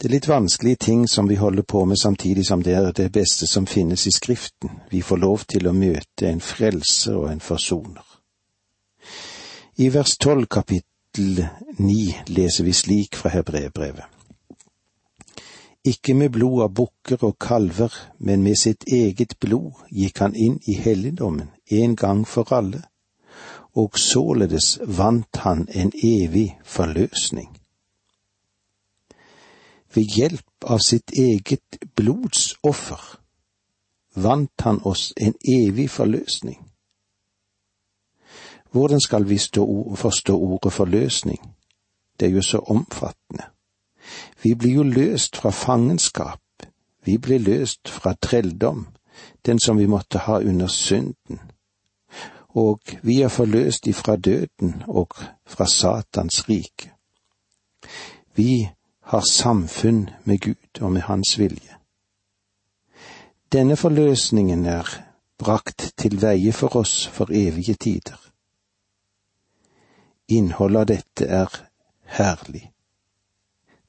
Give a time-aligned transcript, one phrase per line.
[0.00, 3.10] Det er litt vanskelige ting som vi holder på med samtidig som det er det
[3.12, 4.70] beste som finnes i Skriften.
[4.90, 8.06] Vi får lov til å møte en frelser og en forsoner.
[9.76, 11.42] I vers tolv kapittel
[11.84, 14.08] ni leser vi slik fra Hebreerbrevet.
[15.84, 17.92] Ikke med blod av bukker og kalver,
[18.24, 22.86] men med sitt eget blod gikk han inn i helligdommen en gang for alle,
[23.76, 27.59] og således vant han en evig forløsning
[29.94, 33.20] ved hjelp av sitt eget blodsoffer
[34.14, 36.66] vant han oss en evig forløsning.
[38.70, 39.38] Hvordan skal vi
[39.96, 41.54] forstå ordet forløsning?
[42.20, 43.44] Det er jo så omfattende.
[44.42, 46.40] Vi blir jo løst fra fangenskap,
[47.04, 48.86] vi blir løst fra trelldom,
[49.46, 51.40] den som vi måtte ha under synden,
[52.48, 55.14] og vi er forløst ifra døden og
[55.46, 56.92] fra Satans rike.
[58.34, 58.68] Vi
[59.10, 61.76] har samfunn med Gud og med Hans vilje.
[63.52, 64.86] Denne forløsningen er
[65.38, 68.20] brakt til veie for oss for evige tider.
[70.28, 71.56] Innholdet av dette er
[72.18, 72.68] herlig.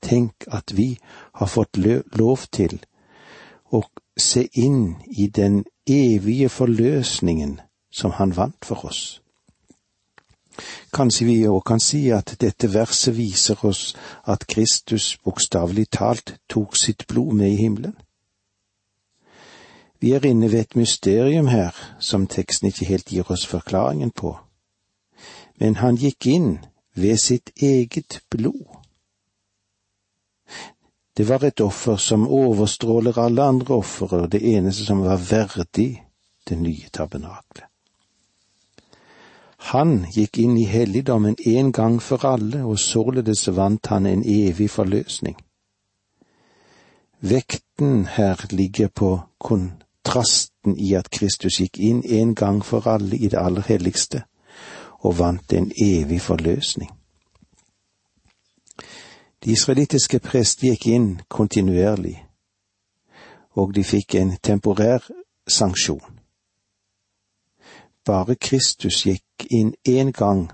[0.02, 0.98] Tenk at vi
[1.38, 1.78] har fått
[2.18, 2.80] lov til
[3.70, 3.84] å
[4.18, 7.60] se inn i den evige forløsningen
[7.94, 9.22] som Han vant for oss.
[10.94, 13.94] Kanskje vi òg kan si at dette verset viser oss
[14.28, 17.96] at Kristus bokstavelig talt tok sitt blod med i himmelen.
[20.02, 24.36] Vi er inne ved et mysterium her som teksten ikke helt gir oss forklaringen på.
[25.60, 26.56] Men han gikk inn
[26.98, 28.66] ved sitt eget blod.
[31.18, 36.04] Det var et offer som overstråler alle andre ofre, og det eneste som var verdig
[36.50, 37.71] det nye tabernaklet.
[39.62, 44.70] Han gikk inn i helligdommen en gang for alle, og således vant han en evig
[44.70, 45.38] forløsning.
[47.22, 53.30] Vekten her ligger på kontrasten i at Kristus gikk inn en gang for alle i
[53.30, 54.24] det aller helligste,
[55.06, 56.90] og vant en evig forløsning.
[59.46, 62.18] De israelittiske prester gikk inn kontinuerlig,
[63.54, 65.06] og de fikk en temporær
[65.48, 66.21] sanksjon.
[68.12, 70.50] Bare Kristus gikk inn én gang,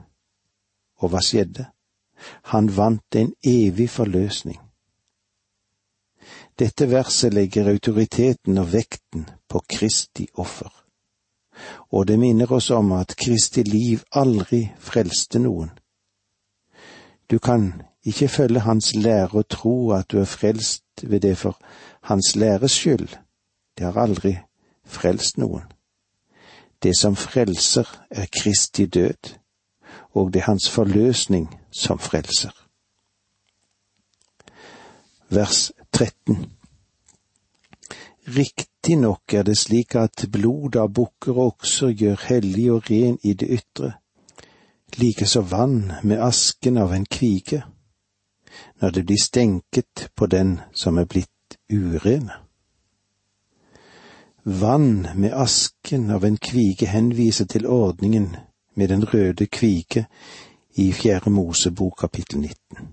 [1.01, 1.63] og hva skjedde?
[2.53, 4.59] Han vant en evig forløsning.
[6.59, 10.69] Dette verset legger autoriteten og vekten på Kristi offer,
[11.89, 15.71] og det minner oss om at Kristi liv aldri frelste noen.
[17.25, 17.71] Du kan
[18.05, 21.57] ikke følge hans lære og tro at du er frelst ved det for
[22.01, 23.17] hans læres skyld.
[23.77, 24.35] Det har aldri
[24.85, 25.65] frelst noen.
[26.83, 29.33] Det som frelser, er Kristi død,
[30.13, 32.51] og det er hans forløsning som frelser.
[35.29, 36.51] Vers 13
[38.27, 43.33] Riktignok er det slik at blod av bukker og okser gjør hellig og ren i
[43.33, 43.93] det ytre,
[44.99, 47.63] likeså vann med asken av en kvige,
[48.81, 52.46] når det blir stenket på den som er blitt urene.
[54.49, 58.29] Vann med asken av en kvige henviser til ordningen
[58.73, 60.05] med den røde kvige
[60.79, 62.85] i Fjerde Mosebok kapittel 19.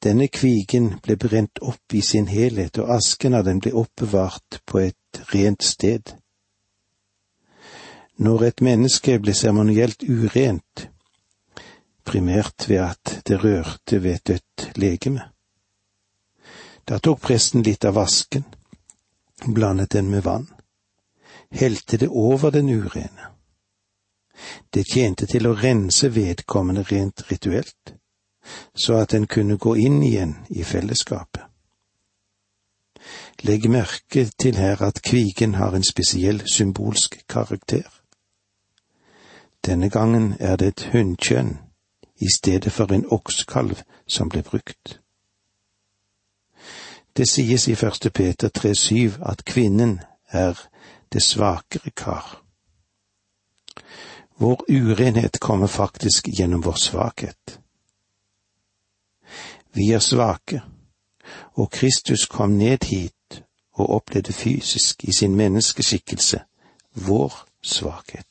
[0.00, 4.80] Denne kvigen ble brent opp i sin helhet, og asken av den ble oppbevart på
[4.86, 6.14] et rent sted.
[8.16, 10.86] Når et menneske ble seremonielt urent,
[12.08, 15.28] primært ved at det rørte ved et dødt legeme,
[16.88, 18.48] da tok presten litt av asken
[19.46, 20.46] blandet den med vann,
[21.50, 23.30] helte det over den urene.
[24.74, 27.94] Det tjente til å rense vedkommende rent rituelt,
[28.74, 31.42] så at den kunne gå inn igjen i fellesskapet.
[33.42, 37.88] Legg merke til her at kvigen har en spesiell symbolsk karakter.
[39.66, 41.56] Denne gangen er det et hunnkjønn
[42.20, 44.99] i stedet for en oksekalv som ble brukt.
[47.16, 50.54] Det sies i første Peter 3,7 at kvinnen er
[51.12, 52.42] det svakere kar.
[54.38, 57.60] Vår urenhet kommer faktisk gjennom vår svakhet.
[59.72, 60.62] Vi er svake,
[61.54, 63.42] og Kristus kom ned hit
[63.72, 66.40] og opplevde fysisk i sin menneskeskikkelse
[66.94, 68.26] vår svakhet.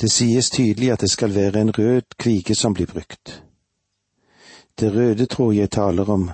[0.00, 3.42] Det sies tydelig at det skal være en rød kvige som blir brukt.
[4.78, 6.30] Det røde tror jeg taler om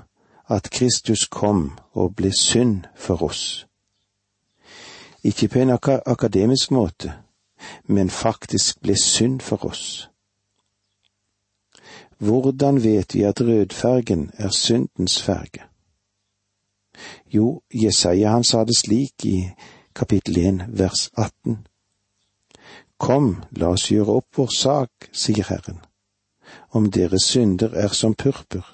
[0.49, 3.67] at Kristus kom og ble synd for oss.
[5.25, 5.71] Ikke på en
[6.07, 7.13] akademisk måte,
[7.85, 10.09] men faktisk ble synd for oss.
[12.19, 15.63] Hvordan vet vi at rødfergen er syndens farge?
[17.35, 19.51] Jo, Jesaja han sa det slik i
[19.95, 21.67] kapittel 1 vers 18.
[22.99, 25.81] Kom, la oss gjøre opp vår sak, sier Herren.
[26.73, 28.67] Om deres synder er som purpur,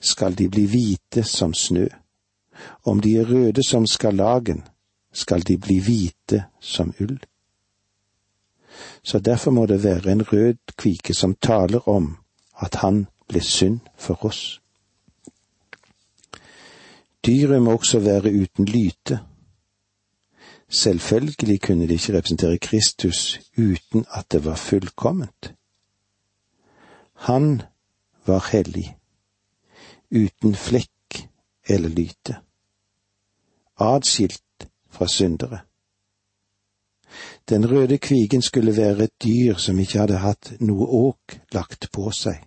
[0.00, 1.86] skal de bli hvite som snø.
[2.84, 4.62] Om de er røde som skarlagen,
[5.12, 7.18] skal de bli hvite som ull.
[9.02, 12.16] Så derfor må det være en rød kvike som taler om
[12.62, 14.60] at han ble synd for oss.
[17.26, 19.20] Dyret må også være uten lyte.
[20.68, 25.57] Selvfølgelig kunne det ikke representere Kristus uten at det var fullkomment.
[27.26, 27.62] Han
[28.26, 28.96] var hellig,
[30.10, 31.22] uten flekk
[31.68, 32.36] eller lyte,
[33.76, 35.60] adskilt fra syndere.
[37.48, 42.10] Den røde kvigen skulle være et dyr som ikke hadde hatt noe åk lagt på
[42.14, 42.42] seg.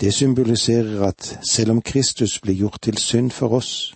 [0.00, 3.94] Det symboliserer at selv om Kristus ble gjort til synd for oss,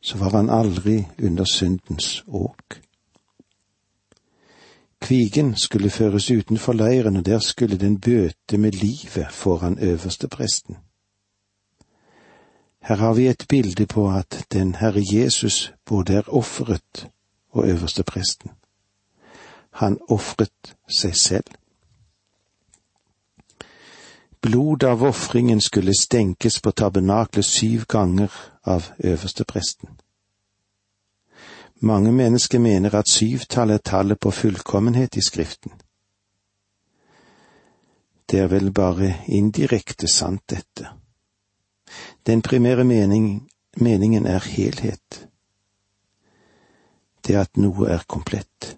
[0.00, 2.78] så var han aldri under syndens åk.
[5.02, 10.76] Kvigen skulle føres utenfor leiren, og der skulle den bøte med livet foran øverstepresten.
[12.82, 17.08] Her har vi et bilde på at den Herre Jesus både er offeret
[17.50, 18.50] og øverstepresten.
[19.70, 21.44] Han ofret seg selv.
[24.42, 28.30] Blodet av ofringen skulle stenkes på tabernaklet syv ganger
[28.64, 29.88] av øverstepresten.
[31.84, 35.72] Mange mennesker mener at syvtallet er tallet på fullkommenhet i Skriften.
[38.30, 40.88] Det er vel bare indirekte sant, dette.
[42.26, 45.28] Den primære mening, meningen er helhet.
[47.26, 48.76] Det at noe er komplett.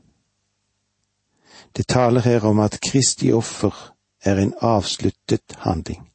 [1.76, 3.92] Det taler her om at Kristi offer
[4.24, 6.08] er en avsluttet handling.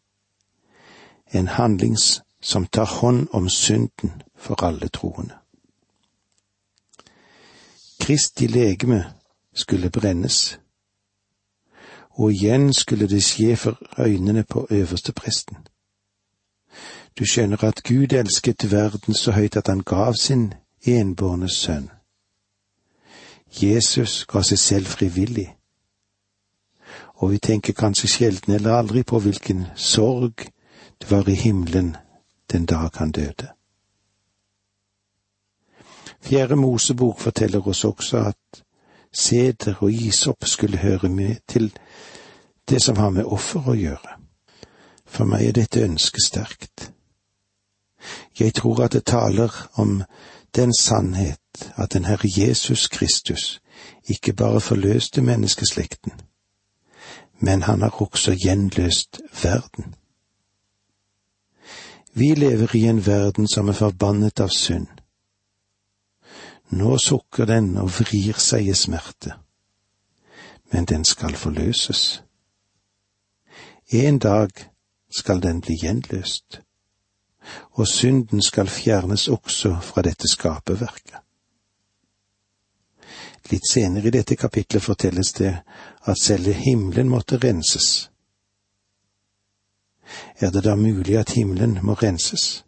[1.31, 1.97] En handling
[2.41, 5.37] som tar hånd om synden for alle troende.
[7.99, 9.13] Kristi legeme
[9.53, 10.59] skulle brennes,
[12.09, 15.57] og igjen skulle det skje for øynene på øverstepresten.
[17.19, 20.53] Du skjønner at Gud elsket verden så høyt at han gav sin
[20.87, 21.89] enbårne sønn.
[23.61, 25.59] Jesus ga seg selv frivillig
[27.19, 30.45] og vi tenker kanskje sjelden eller aldri på hvilken sorg
[31.01, 31.95] det var i himmelen
[32.51, 33.47] den dag han døde.
[36.21, 38.63] Fjerde Mosebok forteller oss også at
[39.11, 41.71] seder og isopp skulle høre med til
[42.69, 44.15] det som har med offer å gjøre.
[45.05, 46.91] For meg er dette ønsket sterkt.
[48.39, 50.03] Jeg tror at det taler om
[50.55, 53.61] den sannhet at den Herre Jesus Kristus
[54.09, 56.11] ikke bare forløste menneskeslekten,
[57.39, 59.95] men han har også gjenløst verden.
[62.13, 64.87] Vi lever i en verden som er forbannet av synd.
[66.69, 69.33] Nå sukker den og vrir seg i smerte,
[70.71, 72.21] men den skal forløses.
[73.89, 74.49] En dag
[75.09, 76.61] skal den bli gjenløst,
[77.71, 81.17] og synden skal fjernes også fra dette skaperverket.
[83.49, 85.55] Litt senere i dette kapitlet fortelles det
[86.05, 88.11] at selve himmelen måtte renses.
[90.37, 92.63] Er det da mulig at himmelen må renses?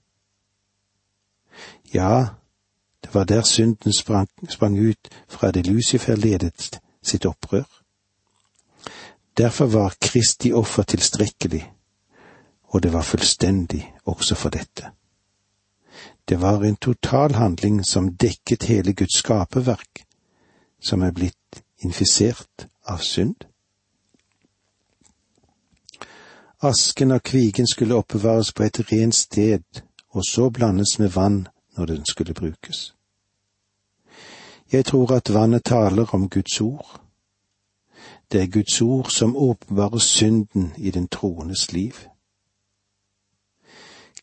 [1.93, 2.40] Ja,
[3.03, 7.67] det var der synden sprang, sprang ut fra det Lucifer ledet sitt opprør.
[9.37, 11.71] Derfor var Kristi offer tilstrekkelig,
[12.63, 14.91] og det var fullstendig også for dette.
[16.29, 20.05] Det var en total handling som dekket hele Guds skaperverk,
[20.81, 23.35] som er blitt infisert av synd.
[26.61, 29.63] Asken av kvigen skulle oppbevares på et rent sted,
[30.09, 32.95] og så blandes med vann når den skulle brukes.
[34.71, 37.01] Jeg tror at vannet taler om Guds ord.
[38.31, 41.93] Det er Guds ord som åpenbarer synden i den troendes liv.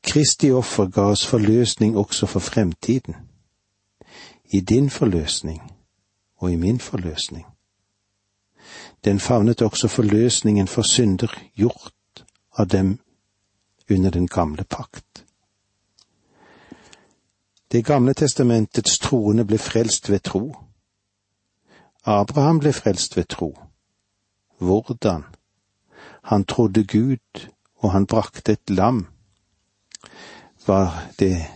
[0.03, 3.17] Kristi offer ga oss forløsning også for fremtiden.
[4.45, 5.73] I din forløsning
[6.37, 7.47] og i min forløsning.
[9.05, 12.25] Den favnet også forløsningen for synder gjort
[12.59, 12.99] av dem
[13.91, 15.08] under den gamle pakt.
[17.73, 20.55] Det gamle testamentets troende ble frelst ved tro.
[22.05, 23.51] Abraham ble frelst ved tro.
[24.59, 25.25] Hvordan?
[26.23, 29.07] Han trodde Gud, og han brakte et lam.
[30.67, 31.47] Var det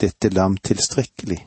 [0.00, 1.40] dette lam tilstrekkelig?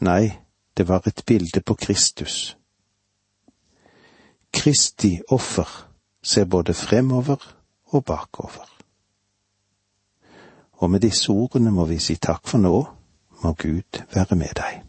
[0.00, 0.32] Nei,
[0.76, 2.56] det var et bilde på Kristus.
[4.52, 5.68] Kristi offer
[6.22, 8.71] ser både fremover og bakover.
[10.82, 12.78] Og med disse ordene må vi si takk for nå,
[13.42, 14.80] må Gud være med deg.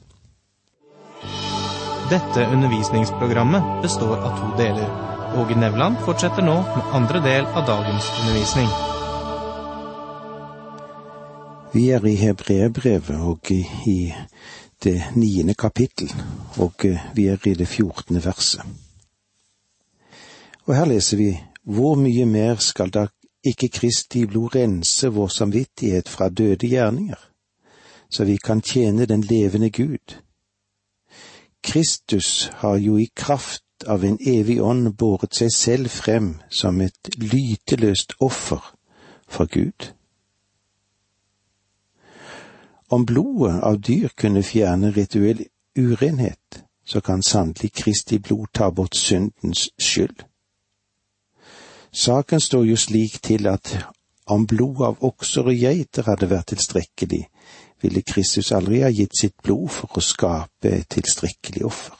[2.09, 4.89] Dette undervisningsprogrammet består av to deler.
[5.37, 8.67] Åge Nevland fortsetter nå med andre del av dagens undervisning.
[11.73, 14.13] Vi er i Hebreerbrevet og i
[14.83, 16.11] det niende kapittel,
[16.61, 16.85] og
[17.15, 18.61] vi er i det fjortende verset.
[20.65, 21.31] Og her leser vi
[21.63, 23.07] hvor mye mer skal da
[23.43, 27.19] ikke Kristi blod rense vår samvittighet fra døde gjerninger,
[28.09, 30.19] så vi kan tjene den levende Gud.
[31.63, 37.15] Kristus har jo i kraft av en evig ånd båret seg selv frem som et
[37.17, 38.75] lyteløst offer
[39.27, 39.93] for Gud.
[42.89, 45.45] Om blodet av dyr kunne fjerne rituell
[45.79, 50.27] urenhet, så kan sannelig Kristi blod ta bort syndens skyld.
[51.93, 53.75] Saken står jo slik til at
[54.25, 57.27] om blod av okser og geiter hadde vært tilstrekkelig,
[57.83, 61.99] ville Kristus aldri ha gitt sitt blod for å skape et tilstrekkelig offer.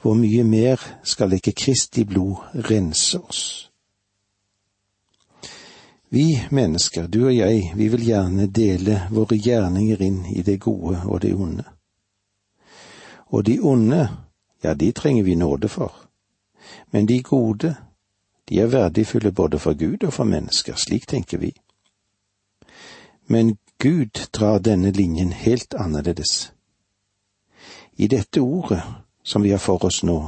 [0.00, 3.42] Hvor mye mer skal ikke Kristi blod rense oss?
[6.08, 11.02] Vi mennesker, du og jeg, vi vil gjerne dele våre gjerninger inn i det gode
[11.04, 11.66] og det onde.
[13.34, 14.06] Og de onde,
[14.64, 16.05] ja, de trenger vi nåde for
[16.90, 17.74] men de gode,
[18.48, 21.52] de er verdifulle både for Gud og for mennesker, slik tenker vi.
[23.26, 26.52] Men Gud drar denne linjen helt annerledes.
[27.96, 28.82] I dette ordet
[29.22, 30.20] som vi har for oss nå,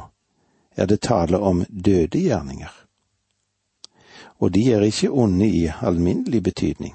[0.75, 2.73] er det tale om døde gjerninger.
[4.39, 6.95] Og de er ikke onde i alminnelig betydning.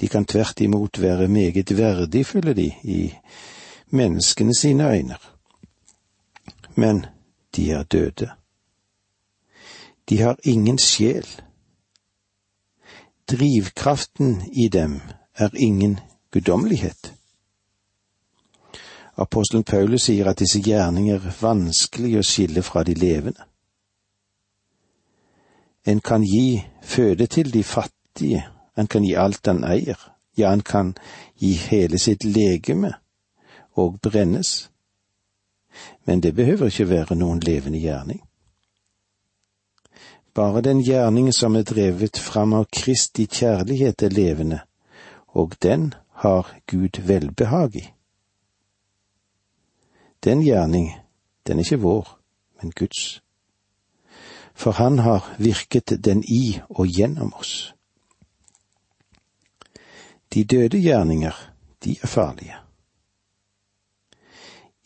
[0.00, 3.14] De kan tvert imot være meget verdifulle, de, i
[3.90, 5.16] menneskene sine øyne.
[6.74, 7.06] Men
[7.58, 8.30] de er døde.
[10.08, 11.26] De har ingen sjel.
[13.30, 15.00] Drivkraften i dem
[15.34, 16.00] er ingen
[16.30, 17.14] guddommelighet.
[19.16, 23.42] Apostelen Paulus sier at disse gjerninger er vanskelig å skille fra de levende.
[25.82, 28.46] En kan gi føde til de fattige,
[28.78, 29.98] en kan gi alt han eier,
[30.38, 30.94] ja, en kan
[31.34, 32.94] gi hele sitt legeme
[33.74, 34.68] og brennes
[36.08, 38.22] men det behøver ikke være noen levende gjerning.
[40.34, 44.60] Bare den gjerning som er drevet fram av Kristi kjærlighet er levende,
[45.36, 45.90] og den
[46.24, 47.82] har Gud velbehag i.
[50.24, 50.94] Den gjerning,
[51.46, 52.08] den er ikke vår,
[52.62, 53.20] men Guds.
[54.54, 57.74] For Han har virket den i og gjennom oss.
[60.34, 61.36] De døde gjerninger,
[61.84, 62.67] de er farlige.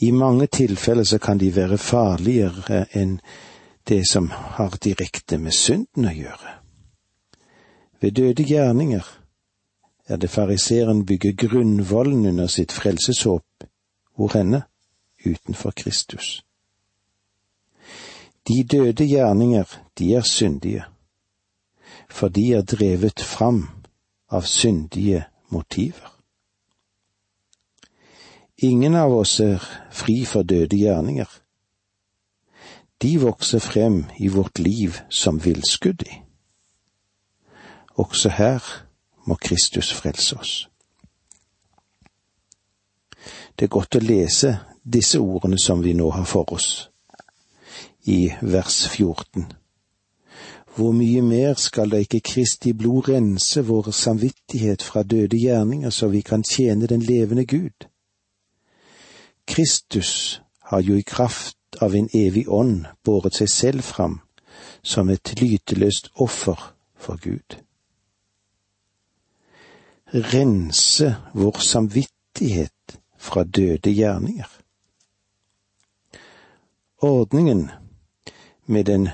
[0.02, 3.20] I mange tilfeller så kan de være farligere enn
[3.88, 6.54] det som har direkte med synden å gjøre.
[8.02, 9.06] Ved døde gjerninger
[10.10, 13.66] er det fariseeren bygger grunnvollen under sitt frelseshåp,
[14.16, 14.64] hvor henne?
[15.24, 16.42] Utenfor Kristus.
[18.48, 19.68] De døde gjerninger,
[19.98, 20.84] de er syndige,
[22.10, 23.68] for de er drevet fram
[24.30, 26.11] av syndige motiver.
[28.62, 29.58] Ingen av oss er
[29.90, 31.26] fri for døde gjerninger.
[33.02, 36.20] De vokser frem i vårt liv som villskudd i.
[37.98, 38.62] Også her
[39.26, 40.52] må Kristus frelse oss.
[43.58, 44.54] Det er godt å lese
[44.86, 46.70] disse ordene som vi nå har for oss,
[48.06, 49.50] i vers 14.
[50.76, 56.14] Hvor mye mer skal da ikke Kristi blod rense vår samvittighet fra døde gjerninger, så
[56.14, 57.90] vi kan tjene den levende Gud?
[59.52, 64.14] Kristus har jo i kraft av en evig ånd båret seg selv fram
[64.80, 66.56] som et lyteløst offer
[66.96, 67.58] for Gud.
[70.32, 74.48] Rense vår samvittighet fra døde gjerninger.
[77.04, 77.68] Ordningen
[78.66, 79.08] med den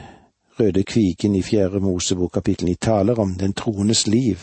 [0.61, 4.38] røde kviken i Fjerde Mosebok kapittel ni taler om den troendes liv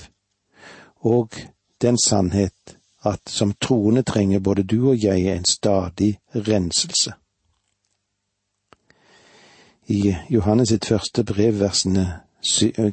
[1.08, 1.40] og
[1.82, 2.75] den sannhet
[3.06, 7.14] at som troende trenger både du og jeg en stadig renselse.
[9.88, 12.22] I Johannes sitt første brev, versene,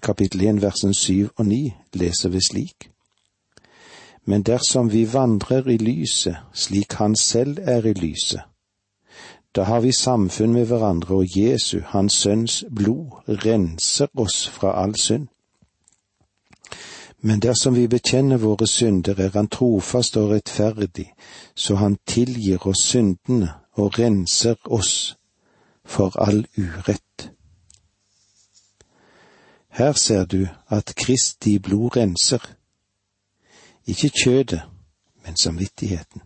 [0.02, 2.90] kapittel 1, versene 7 og 9, leser vi slik.
[4.24, 8.42] Men dersom vi vandrer i lyset, slik Han selv er i lyset,
[9.56, 14.94] da har vi samfunn med hverandre, og Jesu, Hans Sønns blod, renser oss fra all
[14.96, 15.28] synd.
[17.24, 21.12] Men dersom vi bekjenner våre synder, er Han trofast og rettferdig,
[21.54, 25.16] så Han tilgir oss syndene og renser oss
[25.84, 27.30] for all urett.
[29.68, 32.42] Her ser du at Kristi blod renser,
[33.86, 34.60] ikke kjødet,
[35.24, 36.22] men samvittigheten.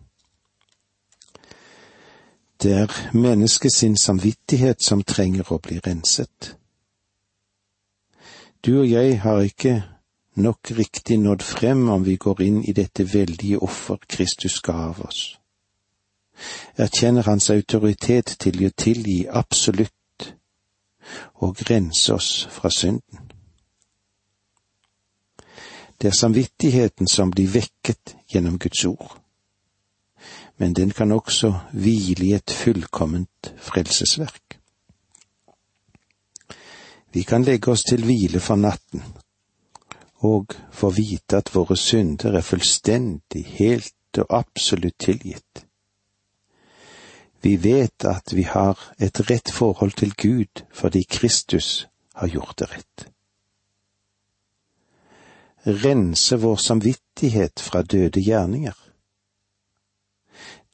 [2.63, 6.57] Det er mennesket sin samvittighet som trenger å bli renset.
[8.65, 9.83] Du og jeg har ikke
[10.37, 15.01] nok riktig nådd frem om vi går inn i dette veldige offer Kristus ga av
[15.01, 15.37] oss.
[16.77, 20.27] Erkjenner Hans autoritet til å tilgi absolutt
[21.41, 23.23] og grense oss fra synden.
[25.97, 29.17] Det er samvittigheten som blir vekket gjennom Guds ord,
[30.57, 34.59] men den kan også hvile i et fullkomment frelsesverk.
[37.13, 39.01] Vi kan legge oss til hvile for natten
[40.25, 45.65] og få vite at våre synder er fullstendig, helt og absolutt tilgitt.
[47.41, 52.71] Vi vet at vi har et rett forhold til Gud fordi Kristus har gjort det
[52.71, 53.07] rett.
[55.67, 58.73] Rense vår samvittighet fra døde gjerninger.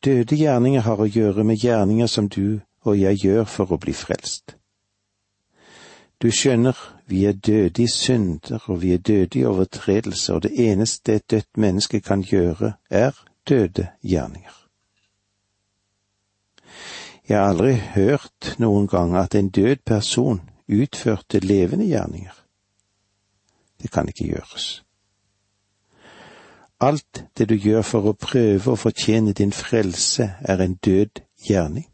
[0.03, 3.93] Døde gjerninger har å gjøre med gjerninger som du og jeg gjør for å bli
[3.95, 4.55] frelst.
[6.21, 10.71] Du skjønner, vi er døde i synder, og vi er døde i overtredelser, og det
[10.71, 13.11] eneste et dødt menneske kan gjøre, er
[13.49, 14.69] døde gjerninger.
[17.29, 22.35] Jeg har aldri hørt noen gang at en død person utførte levende gjerninger.
[23.81, 24.83] Det kan ikke gjøres.
[26.79, 31.92] Alt det du gjør for å prøve å fortjene din frelse, er en død gjerning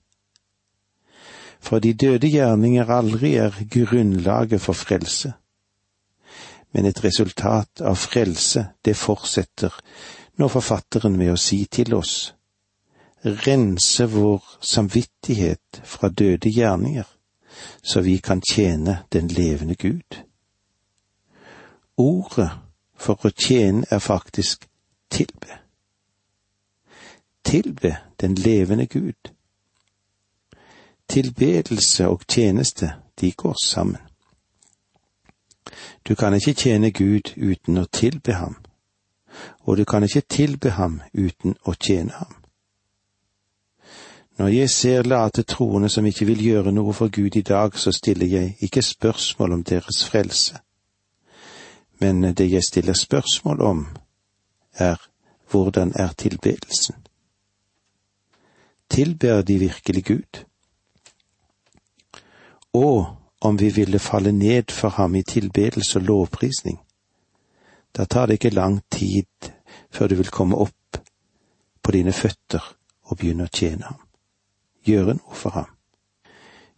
[1.59, 5.33] for de døde gjerninger aldri er grunnlaget for frelse.
[6.71, 9.73] Men et resultat av frelse, det fortsetter
[10.39, 12.33] nå forfatteren med å si til oss,
[13.45, 17.07] rense vår samvittighet fra døde gjerninger,
[17.83, 20.21] så vi kan tjene den levende Gud.
[21.99, 22.51] Ordet
[22.95, 24.69] for å tjene er faktisk
[25.11, 25.59] tilbe.
[27.43, 29.33] Tilbe den levende Gud
[31.09, 33.97] Tilbedelse og tjeneste, de går sammen.
[36.07, 38.55] Du kan ikke tjene Gud uten å tilbe ham,
[39.65, 42.35] og du kan ikke tilbe ham uten å tjene ham.
[44.39, 47.91] Når jeg ser late troende som ikke vil gjøre noe for Gud i dag, så
[47.91, 50.61] stiller jeg ikke spørsmål om deres frelse,
[51.99, 53.87] men det jeg stiller spørsmål om,
[54.73, 54.95] er
[55.51, 56.95] hvordan er tilbedelsen?
[58.89, 60.48] Tilber de virkelig Gud?
[62.73, 66.79] Og om vi ville falle ned for ham i tilbedelse og lovprisning.
[67.97, 69.51] Da tar det ikke lang tid
[69.91, 70.97] før du vil komme opp
[71.83, 74.01] på dine føtter og begynne å tjene ham.
[74.85, 75.71] Gjøre noe for ham.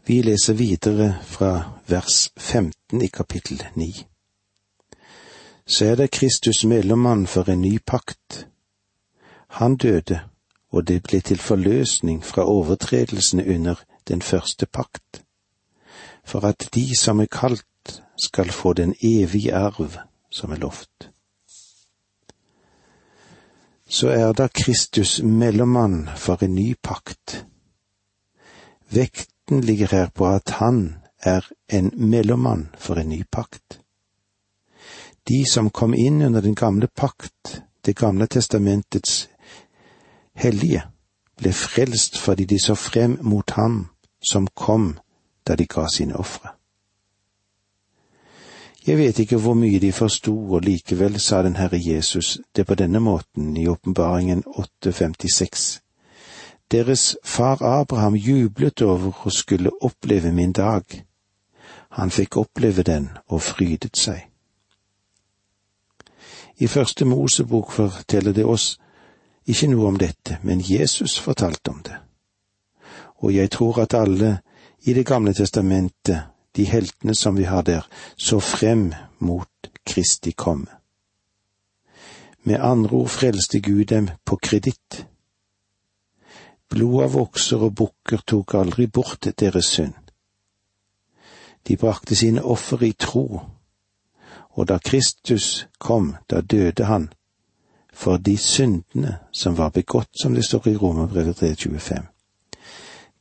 [0.06, 4.06] Vi leser videre fra vers 15 i kapittel 9.
[5.66, 8.48] Så er det Kristus mellommann for en ny pakt.
[9.48, 10.22] Han døde,
[10.72, 15.22] og det ble til forløsning fra overtredelsene under den første pakt
[16.24, 17.66] for at de som er kalt,
[18.24, 19.98] skal få den evige arv
[20.30, 21.12] som er lovt.
[23.90, 27.46] Så er da Kristus mellommann for en ny pakt.
[28.90, 33.82] Vekten ligger her på at han er en mellommann for en ny pakt.
[35.28, 39.30] De som kom inn under den gamle pakt, Det gamle testamentets
[40.34, 40.84] hellige,
[41.38, 43.88] ble frelst fordi de så frem mot ham
[44.32, 45.00] som kom
[45.48, 46.50] da de ga sine ofre.
[48.88, 52.76] Jeg vet ikke hvor mye de forsto, og likevel sa den Herre Jesus det på
[52.76, 55.82] denne måten i åpenbaringen 856.
[56.72, 60.84] Deres far Abraham jublet over å skulle oppleve min dag.
[61.90, 64.28] Han fikk oppleve den og frydet seg.
[66.58, 68.80] I første Mosebok forteller det oss
[69.46, 71.98] ikke noe om dette, men Jesus fortalte om det.
[73.22, 74.40] Og jeg tror at alle
[74.84, 76.20] i Det gamle testamentet,
[76.56, 79.50] de heltene som vi har der, så frem mot
[79.86, 80.68] Kristi komme.
[82.44, 85.06] Med andre ord frelste Gud dem på kreditt.
[86.70, 89.94] Blod av okser og bukker tok aldri bort deres synd.
[91.68, 93.42] De brakte sine offer i tro,
[94.50, 97.12] og da Kristus kom, da døde han
[97.94, 102.08] for de syndene som var begått, som det står i Romerbrevet 325.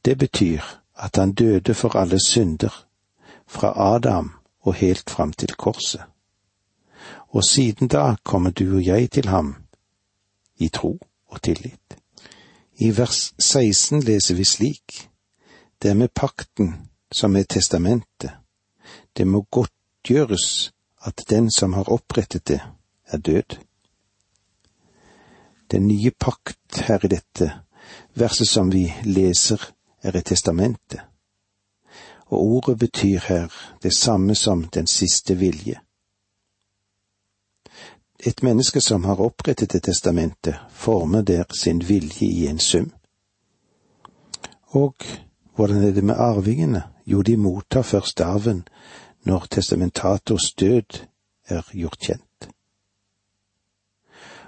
[0.04, 2.86] Det betyr at han døde for alle synder,
[3.46, 6.02] fra Adam og helt fram til korset.
[7.28, 9.56] Og siden da kommer du og jeg til ham,
[10.56, 11.96] i tro og tillit.
[12.76, 15.10] I vers 16 leser vi slik,
[15.82, 18.30] Det er med pakten som er testamentet.
[19.16, 20.72] Det må godtgjøres
[21.04, 22.60] at den som har opprettet det,
[23.06, 23.56] er død.
[25.70, 27.52] Den nye pakt her i dette
[28.14, 31.00] verset som vi leser, er et testamentet,
[32.26, 33.48] og ordet betyr her
[33.82, 35.80] det samme som den siste vilje.
[38.26, 42.92] Et menneske som har opprettet et testamente, former der sin vilje i en sum.
[44.66, 44.94] Og
[45.56, 46.82] hvordan er det med arvingene?
[47.06, 48.68] Jo, de mottar først arven
[49.24, 51.06] når testamentators død
[51.48, 52.48] er gjort kjent.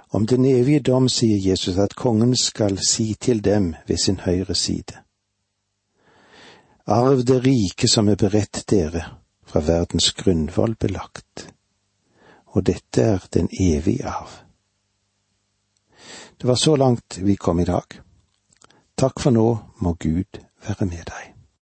[0.09, 4.55] Om den evige dom sier Jesus at kongen skal si til dem ved sin høyre
[4.55, 5.01] side.
[6.85, 9.05] Arv det rike som er beredt dere,
[9.47, 11.47] fra verdens grunnvoll belagt.
[12.51, 14.41] Og dette er den evige arv.
[16.37, 17.87] Det var så langt vi kom i dag.
[18.99, 19.47] Takk for nå
[19.79, 21.32] må Gud være med deg.